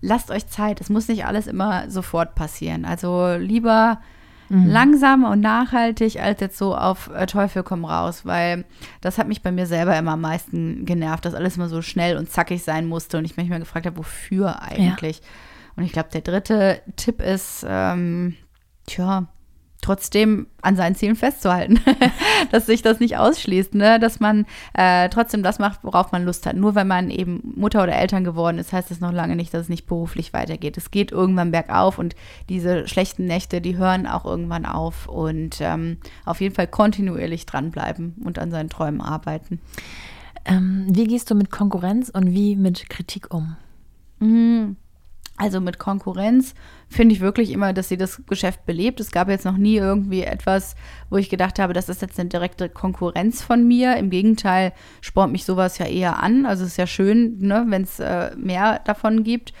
Lasst 0.00 0.30
euch 0.30 0.46
Zeit. 0.46 0.80
Es 0.80 0.90
muss 0.90 1.08
nicht 1.08 1.24
alles 1.24 1.46
immer 1.46 1.90
sofort 1.90 2.34
passieren. 2.34 2.84
Also 2.84 3.34
lieber 3.36 4.00
Mhm. 4.48 4.66
Langsam 4.66 5.24
und 5.24 5.40
nachhaltig 5.40 6.20
als 6.20 6.40
jetzt 6.40 6.58
so 6.58 6.76
auf 6.76 7.10
äh, 7.14 7.26
Teufel 7.26 7.62
komm 7.62 7.84
raus, 7.84 8.24
weil 8.24 8.64
das 9.00 9.18
hat 9.18 9.28
mich 9.28 9.42
bei 9.42 9.52
mir 9.52 9.66
selber 9.66 9.96
immer 9.96 10.12
am 10.12 10.20
meisten 10.20 10.84
genervt, 10.84 11.24
dass 11.24 11.34
alles 11.34 11.56
immer 11.56 11.68
so 11.68 11.82
schnell 11.82 12.16
und 12.16 12.30
zackig 12.30 12.62
sein 12.62 12.86
musste 12.86 13.18
und 13.18 13.24
ich 13.24 13.36
mich 13.36 13.48
mal 13.48 13.58
gefragt 13.58 13.86
habe, 13.86 13.96
wofür 13.96 14.62
eigentlich. 14.62 15.18
Ja. 15.18 15.24
Und 15.76 15.84
ich 15.84 15.92
glaube, 15.92 16.10
der 16.12 16.20
dritte 16.20 16.82
Tipp 16.96 17.20
ist, 17.20 17.64
ähm, 17.68 18.36
tja, 18.86 19.26
trotzdem 19.84 20.46
an 20.62 20.76
seinen 20.76 20.94
Zielen 20.94 21.14
festzuhalten, 21.14 21.78
dass 22.50 22.66
sich 22.66 22.80
das 22.80 23.00
nicht 23.00 23.18
ausschließt, 23.18 23.74
ne? 23.74 24.00
dass 24.00 24.18
man 24.18 24.46
äh, 24.72 25.10
trotzdem 25.10 25.42
das 25.42 25.58
macht, 25.58 25.80
worauf 25.82 26.10
man 26.10 26.24
Lust 26.24 26.46
hat. 26.46 26.56
Nur 26.56 26.74
wenn 26.74 26.86
man 26.86 27.10
eben 27.10 27.52
Mutter 27.54 27.82
oder 27.82 27.94
Eltern 27.94 28.24
geworden 28.24 28.58
ist, 28.58 28.72
heißt 28.72 28.90
das 28.90 29.00
noch 29.00 29.12
lange 29.12 29.36
nicht, 29.36 29.52
dass 29.52 29.62
es 29.62 29.68
nicht 29.68 29.86
beruflich 29.86 30.32
weitergeht. 30.32 30.78
Es 30.78 30.90
geht 30.90 31.12
irgendwann 31.12 31.50
bergauf 31.50 31.98
und 31.98 32.16
diese 32.48 32.88
schlechten 32.88 33.26
Nächte, 33.26 33.60
die 33.60 33.76
hören 33.76 34.06
auch 34.06 34.24
irgendwann 34.24 34.64
auf 34.64 35.06
und 35.06 35.58
ähm, 35.60 35.98
auf 36.24 36.40
jeden 36.40 36.54
Fall 36.54 36.66
kontinuierlich 36.66 37.44
dranbleiben 37.44 38.14
und 38.24 38.38
an 38.38 38.50
seinen 38.50 38.70
Träumen 38.70 39.02
arbeiten. 39.02 39.60
Ähm, 40.46 40.86
wie 40.88 41.04
gehst 41.04 41.30
du 41.30 41.34
mit 41.34 41.50
Konkurrenz 41.50 42.08
und 42.08 42.32
wie 42.32 42.56
mit 42.56 42.88
Kritik 42.88 43.32
um? 43.34 43.56
Mhm. 44.18 44.76
Also 45.36 45.60
mit 45.60 45.80
Konkurrenz 45.80 46.54
finde 46.88 47.14
ich 47.14 47.20
wirklich 47.20 47.50
immer, 47.50 47.72
dass 47.72 47.88
sie 47.88 47.96
das 47.96 48.22
Geschäft 48.26 48.66
belebt. 48.66 49.00
Es 49.00 49.10
gab 49.10 49.28
jetzt 49.28 49.44
noch 49.44 49.56
nie 49.56 49.76
irgendwie 49.76 50.22
etwas, 50.22 50.76
wo 51.10 51.16
ich 51.16 51.28
gedacht 51.28 51.58
habe, 51.58 51.72
das 51.72 51.88
ist 51.88 52.02
jetzt 52.02 52.20
eine 52.20 52.28
direkte 52.28 52.68
Konkurrenz 52.68 53.42
von 53.42 53.66
mir. 53.66 53.96
Im 53.96 54.10
Gegenteil, 54.10 54.72
spornt 55.00 55.32
mich 55.32 55.44
sowas 55.44 55.78
ja 55.78 55.86
eher 55.86 56.22
an. 56.22 56.46
Also 56.46 56.62
es 56.62 56.70
ist 56.70 56.76
ja 56.76 56.86
schön, 56.86 57.38
ne, 57.38 57.64
wenn 57.66 57.82
es 57.82 57.98
äh, 57.98 58.30
mehr 58.36 58.80
davon 58.84 59.24
gibt. 59.24 59.52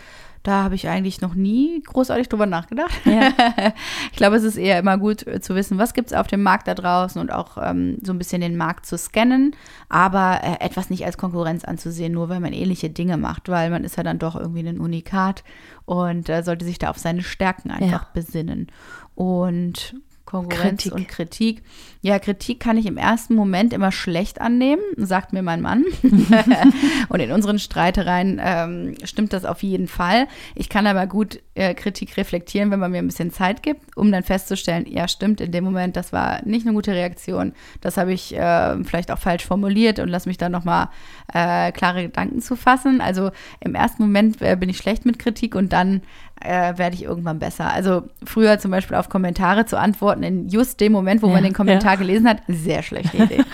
Da 0.44 0.62
habe 0.62 0.74
ich 0.74 0.86
eigentlich 0.88 1.22
noch 1.22 1.34
nie 1.34 1.82
großartig 1.82 2.28
drüber 2.28 2.44
nachgedacht. 2.44 2.92
Ja. 3.06 3.30
ich 4.12 4.16
glaube, 4.16 4.36
es 4.36 4.44
ist 4.44 4.58
eher 4.58 4.78
immer 4.78 4.98
gut 4.98 5.26
äh, 5.26 5.40
zu 5.40 5.54
wissen, 5.54 5.78
was 5.78 5.94
gibt 5.94 6.08
es 6.08 6.12
auf 6.12 6.26
dem 6.26 6.42
Markt 6.42 6.68
da 6.68 6.74
draußen 6.74 7.18
und 7.18 7.32
auch 7.32 7.56
ähm, 7.58 7.96
so 8.02 8.12
ein 8.12 8.18
bisschen 8.18 8.42
den 8.42 8.58
Markt 8.58 8.84
zu 8.84 8.98
scannen, 8.98 9.56
aber 9.88 10.40
äh, 10.42 10.62
etwas 10.62 10.90
nicht 10.90 11.06
als 11.06 11.16
Konkurrenz 11.16 11.64
anzusehen, 11.64 12.12
nur 12.12 12.28
weil 12.28 12.40
man 12.40 12.52
ähnliche 12.52 12.90
Dinge 12.90 13.16
macht, 13.16 13.48
weil 13.48 13.70
man 13.70 13.84
ist 13.84 13.96
ja 13.96 14.02
dann 14.02 14.18
doch 14.18 14.36
irgendwie 14.36 14.68
ein 14.68 14.80
Unikat 14.80 15.44
und 15.86 16.28
äh, 16.28 16.42
sollte 16.42 16.66
sich 16.66 16.78
da 16.78 16.90
auf 16.90 16.98
seine 16.98 17.22
Stärken 17.22 17.70
einfach 17.70 18.02
ja. 18.02 18.10
besinnen. 18.12 18.66
Und 19.14 19.94
Konkurrenz 20.24 20.82
Kritik. 20.82 20.94
und 20.94 21.08
Kritik. 21.08 21.62
Ja, 22.00 22.18
Kritik 22.18 22.60
kann 22.60 22.76
ich 22.76 22.86
im 22.86 22.96
ersten 22.96 23.34
Moment 23.34 23.72
immer 23.72 23.92
schlecht 23.92 24.40
annehmen, 24.40 24.82
sagt 24.96 25.32
mir 25.32 25.42
mein 25.42 25.60
Mann. 25.60 25.84
und 27.08 27.20
in 27.20 27.30
unseren 27.30 27.58
Streitereien 27.58 28.40
ähm, 28.42 28.94
stimmt 29.04 29.32
das 29.32 29.44
auf 29.44 29.62
jeden 29.62 29.86
Fall. 29.86 30.26
Ich 30.54 30.68
kann 30.68 30.86
aber 30.86 31.06
gut 31.06 31.40
äh, 31.54 31.74
Kritik 31.74 32.16
reflektieren, 32.16 32.70
wenn 32.70 32.80
man 32.80 32.90
mir 32.90 32.98
ein 32.98 33.06
bisschen 33.06 33.32
Zeit 33.32 33.62
gibt, 33.62 33.96
um 33.96 34.10
dann 34.12 34.22
festzustellen, 34.22 34.86
ja, 34.88 35.08
stimmt, 35.08 35.40
in 35.40 35.52
dem 35.52 35.64
Moment, 35.64 35.96
das 35.96 36.12
war 36.12 36.44
nicht 36.44 36.66
eine 36.66 36.74
gute 36.74 36.92
Reaktion. 36.92 37.52
Das 37.80 37.96
habe 37.96 38.12
ich 38.12 38.34
äh, 38.36 38.84
vielleicht 38.84 39.10
auch 39.10 39.18
falsch 39.18 39.44
formuliert 39.44 39.98
und 39.98 40.08
lass 40.08 40.26
mich 40.26 40.38
da 40.38 40.48
nochmal 40.48 40.88
äh, 41.32 41.72
klare 41.72 42.02
Gedanken 42.02 42.40
zu 42.40 42.56
fassen. 42.56 43.00
Also 43.00 43.30
im 43.60 43.74
ersten 43.74 44.02
Moment 44.02 44.40
äh, 44.42 44.56
bin 44.58 44.68
ich 44.68 44.78
schlecht 44.78 45.06
mit 45.06 45.18
Kritik 45.18 45.54
und 45.54 45.72
dann 45.72 46.02
äh, 46.40 46.76
werde 46.76 46.94
ich 46.94 47.04
irgendwann 47.04 47.38
besser. 47.38 47.72
Also 47.72 48.04
früher 48.24 48.58
zum 48.58 48.70
Beispiel 48.70 48.96
auf 48.96 49.08
Kommentare 49.08 49.66
zu 49.66 49.78
antworten, 49.78 50.22
in 50.22 50.48
just 50.48 50.80
dem 50.80 50.92
Moment, 50.92 51.22
wo 51.22 51.28
ja, 51.28 51.34
man 51.34 51.42
den 51.42 51.52
Kommentar 51.52 51.92
ja. 51.92 51.98
gelesen 51.98 52.28
hat, 52.28 52.42
sehr 52.48 52.82
schlechte 52.82 53.16
Idee. 53.16 53.44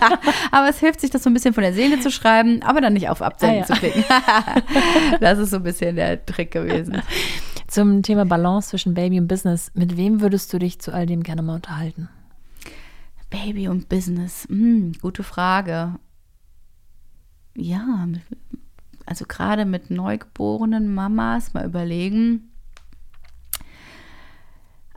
aber 0.50 0.68
es 0.68 0.80
hilft 0.80 1.00
sich, 1.00 1.10
das 1.10 1.22
so 1.22 1.30
ein 1.30 1.34
bisschen 1.34 1.54
von 1.54 1.62
der 1.62 1.72
Seele 1.72 2.00
zu 2.00 2.10
schreiben, 2.10 2.62
aber 2.62 2.80
dann 2.80 2.94
nicht 2.94 3.08
auf 3.08 3.22
Absenden 3.22 3.58
ah, 3.58 3.60
ja. 3.60 3.66
zu 3.66 3.72
klicken. 3.74 4.04
das 5.20 5.38
ist 5.38 5.50
so 5.50 5.56
ein 5.56 5.62
bisschen 5.62 5.96
der 5.96 6.24
Trick 6.24 6.50
gewesen. 6.50 7.02
Zum 7.68 8.02
Thema 8.02 8.24
Balance 8.24 8.70
zwischen 8.70 8.94
Baby 8.94 9.20
und 9.20 9.28
Business. 9.28 9.70
Mit 9.74 9.96
wem 9.96 10.20
würdest 10.20 10.52
du 10.52 10.58
dich 10.58 10.80
zu 10.80 10.92
all 10.92 11.06
dem 11.06 11.22
gerne 11.22 11.42
mal 11.42 11.56
unterhalten? 11.56 12.08
Baby 13.30 13.68
und 13.68 13.88
Business. 13.88 14.46
Hm, 14.48 14.92
gute 15.00 15.22
Frage. 15.22 15.94
Ja, 17.56 18.08
also 19.06 19.24
gerade 19.26 19.64
mit 19.64 19.90
neugeborenen 19.90 20.94
Mamas 20.94 21.54
mal 21.54 21.66
überlegen, 21.66 22.50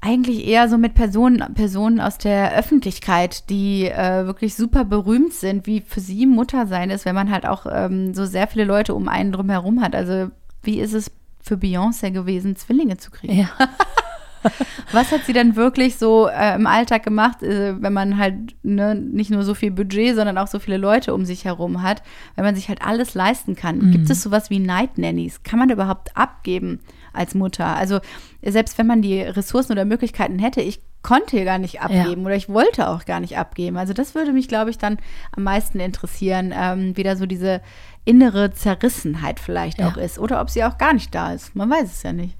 eigentlich 0.03 0.45
eher 0.45 0.67
so 0.67 0.77
mit 0.77 0.95
Personen, 0.95 1.53
Personen 1.53 2.01
aus 2.01 2.17
der 2.17 2.53
Öffentlichkeit, 2.57 3.49
die 3.49 3.85
äh, 3.85 4.25
wirklich 4.25 4.53
super 4.55 4.83
berühmt 4.83 5.33
sind, 5.33 5.65
wie 5.65 5.79
für 5.79 6.01
sie 6.01 6.25
Mutter 6.25 6.67
sein 6.67 6.89
ist, 6.89 7.05
wenn 7.05 7.15
man 7.15 7.31
halt 7.31 7.45
auch 7.45 7.65
ähm, 7.71 8.13
so 8.13 8.25
sehr 8.25 8.47
viele 8.47 8.65
Leute 8.65 8.95
um 8.95 9.07
einen 9.07 9.31
drumherum 9.31 9.81
hat. 9.81 9.95
Also 9.95 10.29
wie 10.61 10.79
ist 10.79 10.93
es 10.93 11.09
für 11.39 11.55
Beyoncé 11.55 12.11
gewesen, 12.11 12.57
Zwillinge 12.57 12.97
zu 12.97 13.11
kriegen? 13.11 13.39
Ja. 13.39 13.49
Was 14.91 15.11
hat 15.11 15.25
sie 15.25 15.33
denn 15.33 15.55
wirklich 15.55 15.97
so 15.97 16.27
äh, 16.27 16.55
im 16.55 16.67
Alltag 16.67 17.03
gemacht, 17.03 17.43
äh, 17.43 17.81
wenn 17.81 17.93
man 17.93 18.17
halt 18.17 18.55
ne, 18.63 18.95
nicht 18.95 19.31
nur 19.31 19.43
so 19.43 19.53
viel 19.53 19.71
Budget, 19.71 20.15
sondern 20.15 20.37
auch 20.37 20.47
so 20.47 20.59
viele 20.59 20.77
Leute 20.77 21.13
um 21.13 21.25
sich 21.25 21.45
herum 21.45 21.81
hat, 21.81 22.03
wenn 22.35 22.45
man 22.45 22.55
sich 22.55 22.69
halt 22.69 22.81
alles 22.81 23.13
leisten 23.13 23.55
kann? 23.55 23.79
Mhm. 23.79 23.91
Gibt 23.91 24.09
es 24.09 24.23
sowas 24.23 24.49
wie 24.49 24.59
Night 24.59 24.97
Nannies? 24.97 25.43
Kann 25.43 25.59
man 25.59 25.69
überhaupt 25.69 26.15
abgeben 26.15 26.79
als 27.13 27.35
Mutter? 27.35 27.75
Also 27.75 27.99
selbst 28.41 28.77
wenn 28.77 28.87
man 28.87 29.01
die 29.01 29.21
Ressourcen 29.21 29.71
oder 29.71 29.85
Möglichkeiten 29.85 30.39
hätte, 30.39 30.61
ich 30.61 30.81
konnte 31.03 31.35
hier 31.35 31.45
gar 31.45 31.59
nicht 31.59 31.81
abgeben 31.81 32.21
ja. 32.21 32.25
oder 32.25 32.35
ich 32.35 32.49
wollte 32.49 32.87
auch 32.87 33.05
gar 33.05 33.19
nicht 33.19 33.37
abgeben. 33.37 33.77
Also 33.77 33.93
das 33.93 34.15
würde 34.15 34.31
mich, 34.31 34.47
glaube 34.47 34.69
ich, 34.69 34.77
dann 34.77 34.97
am 35.35 35.43
meisten 35.43 35.79
interessieren, 35.79 36.53
ähm, 36.55 36.97
wieder 36.97 37.17
so 37.17 37.25
diese 37.25 37.61
innere 38.05 38.51
Zerrissenheit 38.51 39.39
vielleicht 39.39 39.79
ja. 39.79 39.89
auch 39.89 39.97
ist 39.97 40.19
oder 40.19 40.41
ob 40.41 40.49
sie 40.49 40.63
auch 40.63 40.77
gar 40.77 40.93
nicht 40.93 41.13
da 41.13 41.33
ist. 41.33 41.55
Man 41.55 41.69
weiß 41.69 41.91
es 41.91 42.03
ja 42.03 42.13
nicht. 42.13 42.35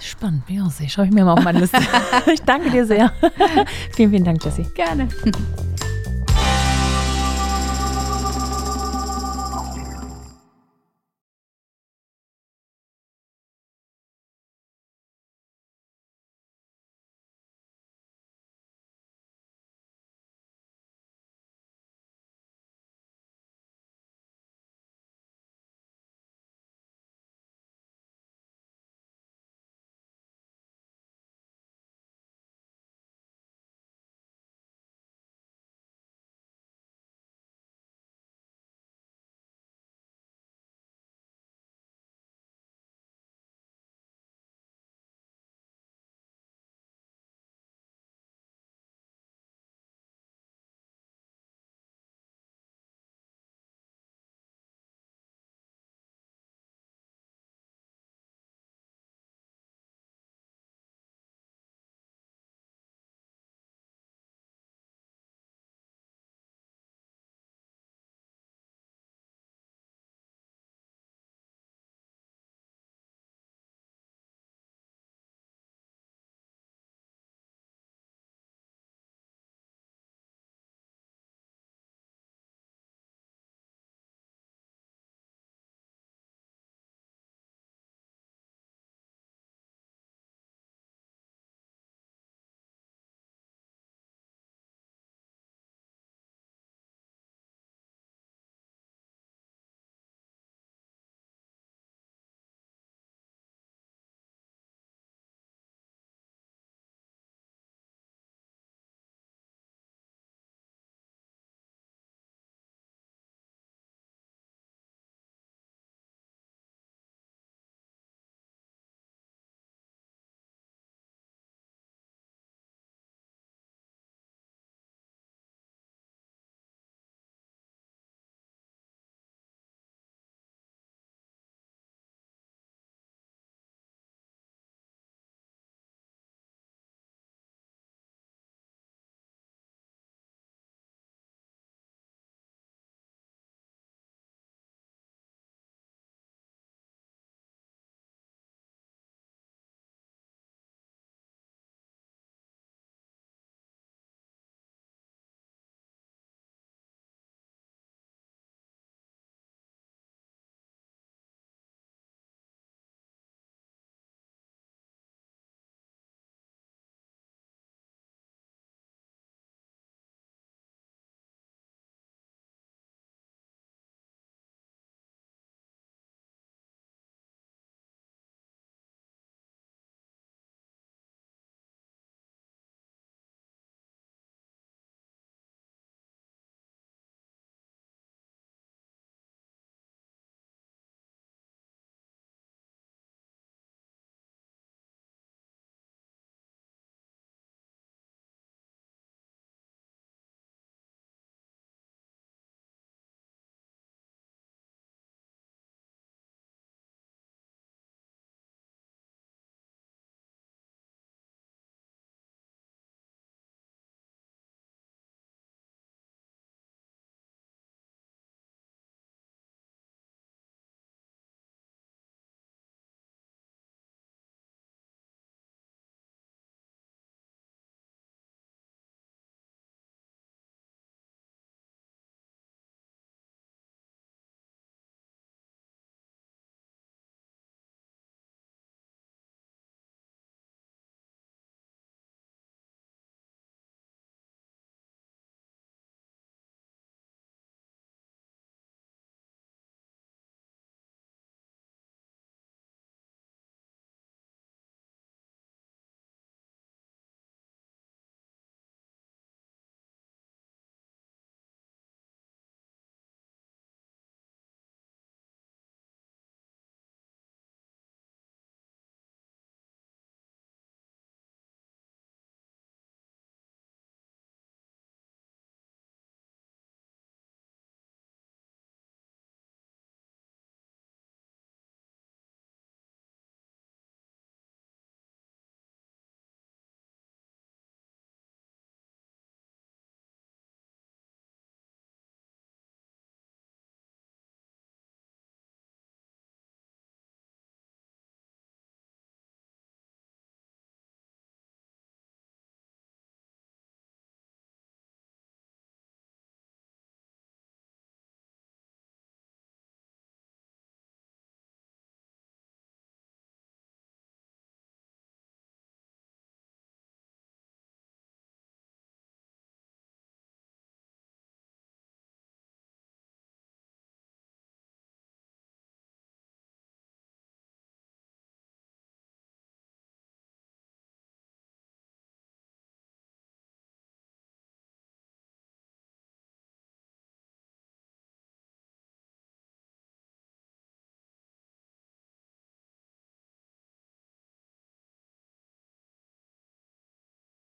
Spannend, 0.00 0.44
Beyoncé. 0.48 0.88
Schau 0.88 1.02
ich 1.02 1.10
mir 1.10 1.24
mal 1.24 1.34
auf 1.34 1.44
meine 1.44 1.60
Liste. 1.60 1.78
ich 2.32 2.42
danke 2.42 2.70
dir 2.70 2.86
sehr. 2.86 3.12
vielen, 3.92 4.10
vielen 4.10 4.24
Dank, 4.24 4.44
Jessie. 4.44 4.66
Gerne. 4.74 5.08